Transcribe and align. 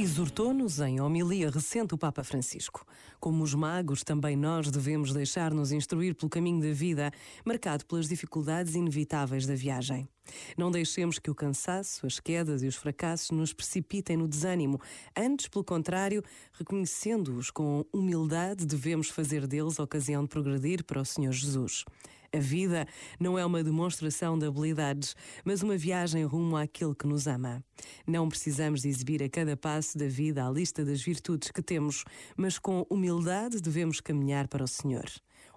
Exortou-nos 0.00 0.80
em 0.80 0.98
homilia 0.98 1.50
recente 1.50 1.94
o 1.94 1.98
Papa 1.98 2.24
Francisco. 2.24 2.86
Como 3.20 3.44
os 3.44 3.54
magos, 3.54 4.02
também 4.02 4.34
nós 4.34 4.70
devemos 4.70 5.12
deixar-nos 5.12 5.72
instruir 5.72 6.14
pelo 6.14 6.30
caminho 6.30 6.58
da 6.58 6.72
vida, 6.72 7.12
marcado 7.44 7.84
pelas 7.84 8.08
dificuldades 8.08 8.74
inevitáveis 8.74 9.44
da 9.44 9.54
viagem. 9.54 10.08
Não 10.56 10.70
deixemos 10.70 11.18
que 11.18 11.30
o 11.30 11.34
cansaço, 11.34 12.06
as 12.06 12.18
quedas 12.18 12.62
e 12.62 12.66
os 12.66 12.76
fracassos 12.76 13.30
nos 13.30 13.52
precipitem 13.52 14.16
no 14.16 14.26
desânimo. 14.26 14.80
Antes, 15.14 15.48
pelo 15.48 15.66
contrário, 15.66 16.24
reconhecendo-os 16.54 17.50
com 17.50 17.84
humildade, 17.92 18.64
devemos 18.64 19.10
fazer 19.10 19.46
deles 19.46 19.78
ocasião 19.78 20.22
de 20.22 20.30
progredir 20.30 20.82
para 20.82 21.02
o 21.02 21.04
Senhor 21.04 21.32
Jesus. 21.32 21.84
A 22.32 22.38
vida 22.38 22.86
não 23.18 23.36
é 23.36 23.44
uma 23.44 23.62
demonstração 23.62 24.38
de 24.38 24.46
habilidades, 24.46 25.16
mas 25.44 25.62
uma 25.62 25.76
viagem 25.76 26.24
rumo 26.24 26.56
àquele 26.56 26.94
que 26.94 27.06
nos 27.06 27.26
ama. 27.26 27.62
Não 28.06 28.28
precisamos 28.28 28.82
de 28.82 28.88
exibir 28.88 29.22
a 29.22 29.28
cada 29.28 29.56
passo 29.56 29.98
da 29.98 30.06
vida 30.06 30.46
a 30.46 30.50
lista 30.50 30.84
das 30.84 31.02
virtudes 31.02 31.50
que 31.50 31.60
temos, 31.60 32.04
mas 32.36 32.58
com 32.58 32.86
humildade 32.88 33.60
devemos 33.60 34.00
caminhar 34.00 34.46
para 34.46 34.62
o 34.62 34.68
Senhor. 34.68 35.06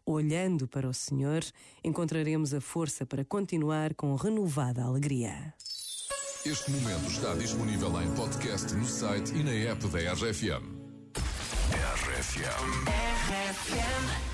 Olhando 0.06 0.68
para 0.68 0.90
o 0.90 0.94
Senhor, 0.94 1.44
encontraremos 1.84 2.54
a 2.54 2.60
força 2.60 3.06
para 3.06 3.24
continuar 3.24 3.94
com 3.94 4.16
renovada 4.16 4.84
alegria. 4.84 5.54
Este 6.46 6.72
momento 6.72 7.08
está 7.08 7.36
disponível 7.36 8.02
em 8.02 8.12
podcast 8.16 8.74
no 8.74 8.86
site 8.86 9.34
e 9.34 9.44
na 9.44 9.52
app 9.52 9.88
da 9.88 10.14
RFM. 10.14 10.66
RFM. 11.72 12.90
RFM. 13.30 14.34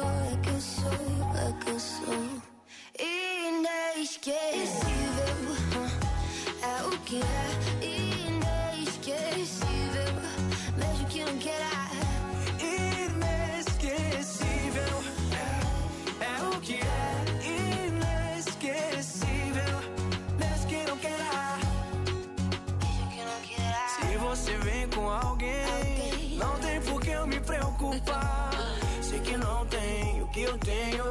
é 0.00 0.36
que 0.42 0.48
eu 0.48 0.60
sou, 0.60 0.90
é 1.36 1.52
que 1.62 1.70
eu 1.70 1.78
sou. 1.78 2.42
Inesquecível, 2.98 4.66
é 6.62 6.82
o 6.86 6.90
que 7.00 7.20
é 7.20 7.50
inesquecível, 8.78 10.14
mesmo 10.78 11.06
que 11.08 11.24
não 11.24 11.38
queira. 11.38 11.70
Inesquecível, 13.68 15.02
é, 15.32 16.24
é 16.24 16.42
o 16.48 16.60
que 16.60 16.74
é 16.74 17.24
inesquecível, 18.38 19.78
mesmo 20.38 20.66
que 20.68 20.84
não 20.88 20.96
queira. 20.98 21.58
Mesmo 22.80 23.06
que 23.10 23.20
não 23.24 23.40
queira. 23.42 23.88
Se 24.00 24.16
você 24.18 24.56
vem 24.58 24.88
com 24.88 25.08
alguém, 25.10 25.64
Alguém. 25.64 26.36
não 26.38 26.58
tem 26.60 26.80
por 26.80 27.00
que 27.00 27.10
eu 27.10 27.26
me 27.26 27.40
preocupar. 27.40 28.61
Que 30.32 30.42
eu 30.42 30.58
tenho. 30.58 31.04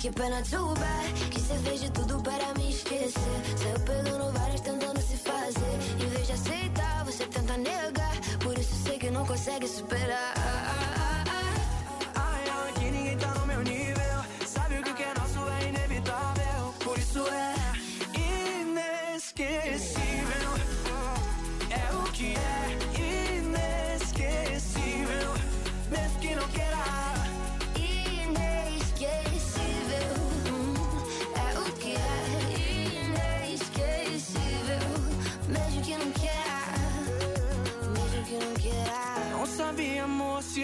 Que 0.00 0.10
pena 0.10 0.42
too 0.42 0.74
bad 0.74 1.12
Que 1.30 1.40
você 1.40 1.58
fez 1.58 1.80
de 1.80 1.90
tudo 1.90 2.22
para 2.22 2.52
me 2.54 2.70
esquecer 2.70 3.42
Saiu 3.56 3.80
pegando 3.80 4.30
várias 4.32 4.60
tentando 4.60 5.00
se 5.00 5.16
fazer 5.16 5.78
Em 5.98 6.08
vez 6.08 6.26
de 6.26 6.32
aceitar, 6.32 7.04
você 7.04 7.24
tenta 7.26 7.56
negar 7.56 8.12
Por 8.40 8.58
isso 8.58 8.74
sei 8.84 8.98
que 8.98 9.10
não 9.10 9.24
consegue 9.24 9.66
superar 9.66 10.34
Ai, 12.14 12.48
ela 12.48 12.72
que 12.72 12.90
ninguém 12.90 13.16
tá 13.16 13.32
no 13.34 13.46
meu 13.46 13.62
nível. 13.62 14.24
Sabe 14.46 14.78
o 14.78 14.82
que 14.82 14.92
que 14.92 15.02
é 15.02 15.14
nosso 15.14 15.38
é 15.48 15.68
inevitável. 15.68 16.74
Por 16.84 16.98
isso 16.98 17.24
é 17.28 17.54
inesquecível. 19.14 20.05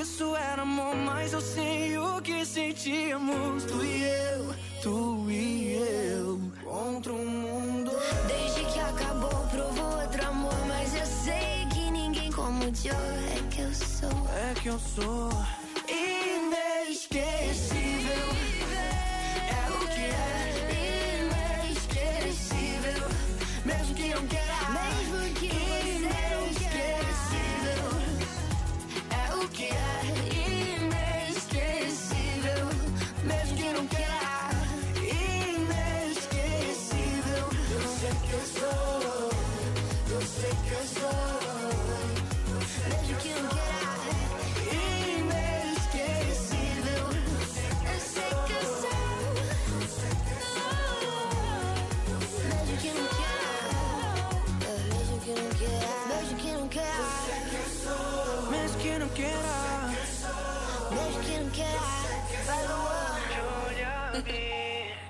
Isso 0.03 0.35
era 0.37 0.63
amor. 0.63 0.95
Mas 0.97 1.33
eu 1.33 1.41
sei 1.41 1.97
o 1.97 2.21
que 2.21 2.45
sentíamos. 2.45 3.65
Tu 3.65 3.85
e 3.85 4.05
eu, 4.05 4.55
tu 4.83 5.31
e 5.31 5.75
eu. 5.75 6.41
Contra 6.65 7.13
o 7.13 7.25
mundo. 7.25 7.91
Desde 8.27 8.65
que 8.65 8.81
acabou, 8.81 9.47
provou 9.51 10.01
outro 10.01 10.27
amor 10.27 10.55
Mas 10.67 10.95
eu 10.95 11.07
sei 11.07 11.67
que 11.73 11.91
ninguém 11.91 12.31
como 12.33 12.65
o 12.65 12.75
Joe 12.75 12.93
É 12.93 13.49
que 13.51 13.61
eu 13.61 13.75
sou 13.75 14.29
É 14.31 14.55
que 14.61 14.69
eu 14.69 14.79
sou 14.79 15.62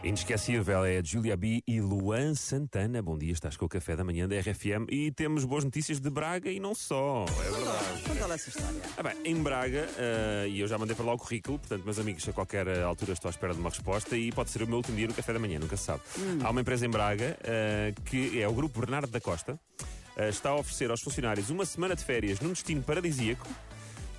Inesquecível 0.05 0.85
é 0.85 0.99
a 0.99 1.03
Julia 1.03 1.37
B 1.37 1.63
e 1.67 1.81
Luan 1.81 2.35
Santana. 2.35 3.01
Bom 3.03 3.17
dia, 3.19 3.33
estás 3.33 3.57
com 3.57 3.67
o 3.67 3.69
café 3.69 3.97
da 3.97 4.05
manhã 4.05 4.29
da 4.29 4.39
RFM 4.39 4.89
e 4.91 5.11
temos 5.11 5.45
boas 5.45 5.65
notícias 5.65 6.01
de 6.01 6.11
Braga 6.11 6.51
e 6.51 6.59
não 6.61 6.75
só. 6.75 7.25
É 7.29 7.51
verdade. 7.51 8.03
Conta 8.09 8.27
lá 8.27 8.35
essa 8.35 8.49
história. 8.49 8.81
Ah, 8.97 9.03
bem, 9.03 9.15
em 9.25 9.43
Braga, 9.43 9.89
eh, 9.97 10.47
e 10.51 10.61
eu 10.61 10.67
já 10.67 10.77
mandei 10.77 10.95
para 10.95 11.05
lá 11.05 11.15
o 11.15 11.19
currículo, 11.19 11.59
portanto, 11.59 11.85
meus 11.85 11.99
amigos, 11.99 12.29
a 12.29 12.33
qualquer 12.33 12.67
eh, 12.67 12.83
altura 12.83 13.13
estou 13.13 13.29
à 13.29 13.31
espera 13.31 13.55
de 13.55 13.61
uma 13.61 13.71
resposta 13.71 14.17
e 14.17 14.31
pode 14.33 14.51
ser 14.51 14.63
o 14.63 14.67
meu 14.67 14.77
último 14.77 14.97
dia 14.97 15.07
no 15.07 15.15
café 15.15 15.33
da 15.33 15.39
manhã, 15.39 15.59
nunca 15.59 15.77
se 15.77 15.85
sabe. 15.85 16.03
Há 16.43 16.51
uma 16.51 16.61
empresa 16.61 16.85
em 16.85 16.91
Braga 16.91 17.37
eh, 17.43 17.95
que 18.05 18.41
é 18.41 18.49
o 18.49 18.53
Grupo 18.53 18.81
Bernardo 18.81 19.11
da 19.11 19.21
Costa, 19.21 19.59
eh, 20.17 20.29
está 20.29 20.51
a 20.51 20.57
oferecer 20.57 20.91
aos 20.91 21.01
funcionários 21.01 21.51
uma 21.51 21.65
semana 21.65 21.95
de 21.95 22.05
férias 22.05 22.41
num 22.41 22.51
destino 22.51 22.83
paradisíaco. 22.83 23.49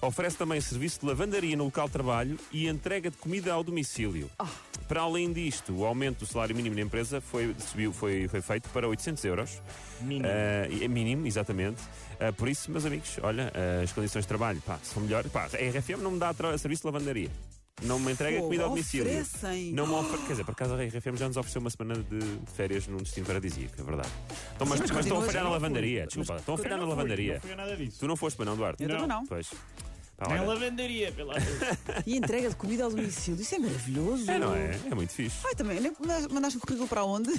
Oferece 0.04 0.36
também 0.36 0.60
serviço 0.60 1.00
de 1.00 1.06
lavandaria 1.06 1.56
no 1.56 1.64
local 1.64 1.86
de 1.86 1.94
trabalho 1.94 2.38
e 2.52 2.68
entrega 2.68 3.10
de 3.10 3.16
comida 3.16 3.54
ao 3.54 3.64
domicílio. 3.64 4.30
Para 4.86 5.00
além 5.00 5.32
disto, 5.32 5.74
o 5.74 5.86
aumento 5.86 6.20
do 6.20 6.26
salário 6.26 6.54
mínimo 6.54 6.76
na 6.76 6.82
empresa 6.82 7.22
foi, 7.22 7.56
subiu, 7.58 7.94
foi, 7.94 8.28
foi 8.28 8.42
feito 8.42 8.68
para 8.72 8.86
800 8.86 9.24
euros. 9.24 9.62
Mínimo. 10.02 10.28
é 10.28 10.88
mínimo, 10.90 11.26
exatamente. 11.26 11.82
Ah, 12.20 12.34
por 12.34 12.50
isso, 12.50 12.70
meus 12.70 12.86
amigos, 12.86 13.18
olha, 13.24 13.50
ah, 13.56 13.82
as 13.82 13.94
condições 13.94 14.24
de 14.24 14.28
trabalho 14.28 14.62
pá, 14.66 14.78
são 14.84 15.02
melhores. 15.04 15.32
Pá, 15.32 15.44
a 15.46 15.80
RFM 15.80 16.02
não 16.02 16.12
me 16.12 16.20
dá 16.20 16.34
serviço 16.58 16.82
de 16.82 16.88
lavandaria. 16.88 17.30
Não 17.82 18.00
me 18.00 18.12
entrega 18.12 18.38
Pô, 18.38 18.44
comida 18.44 18.64
ao 18.64 18.70
domicílio. 18.70 19.08
oferecem. 19.08 19.74
Não 19.74 19.88
me 19.88 19.94
ofer... 19.94 20.20
Quer 20.20 20.32
dizer, 20.34 20.44
por 20.46 20.52
acaso 20.52 20.76
a 20.76 20.84
RFM 20.86 21.18
já 21.18 21.28
nos 21.28 21.38
ofereceu 21.38 21.60
uma 21.60 21.70
semana 21.70 21.96
de 21.96 22.20
férias 22.54 22.88
num 22.88 22.98
destino 22.98 23.26
paradisíaco, 23.26 23.74
é 23.78 23.84
verdade. 23.84 24.10
Então, 24.56 24.68
mas, 24.68 24.80
mas 24.80 24.92
mas 24.92 25.06
estão 25.06 25.18
a 25.20 25.22
falhar 25.24 25.44
na 25.44 25.50
não 25.50 25.52
lavandaria, 25.52 26.06
desculpa. 26.06 26.36
Estão 26.36 26.56
a 26.56 26.58
falhar 26.58 26.78
na 26.78 26.86
Não 26.86 26.90
lavandaria. 26.90 27.34
Não 27.34 27.42
foi 27.42 27.56
nada 27.56 27.76
disso. 27.76 28.00
Tu 28.00 28.08
não 28.08 28.16
foste 28.16 28.38
para 28.38 28.46
não, 28.46 28.56
Duarte? 28.56 28.84
Eu 28.84 28.90
também 28.90 29.08
não. 29.08 29.26
Pois. 29.26 29.50
Pá, 30.24 30.30
Nem 30.34 30.40
olha, 30.40 30.54
lavandaria, 30.54 31.12
pela 31.12 31.34
E 32.06 32.16
entrega 32.18 32.50
de 32.50 32.56
comida 32.56 32.84
ao 32.84 32.90
domicílio. 32.90 33.42
Isso 33.42 33.56
é 33.56 33.60
maravilhoso. 33.60 34.30
é, 34.32 34.40
não 34.40 34.56
é? 34.56 34.80
É 34.90 34.96
muito 34.96 35.12
fixe. 35.14 35.38
Ai, 35.46 35.56
também. 35.56 35.80
Mandaste 36.32 36.58
um 36.58 36.62
currículo 36.62 36.88
para 36.88 37.04
onde? 37.04 37.30
Uh, 37.32 37.38